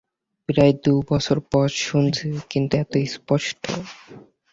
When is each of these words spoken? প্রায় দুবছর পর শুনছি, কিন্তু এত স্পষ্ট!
প্রায় 0.49 0.73
দুবছর 0.83 1.37
পর 1.51 1.67
শুনছি, 1.83 2.27
কিন্তু 2.51 2.73
এত 2.77 2.93
স্পষ্ট! 3.07 3.63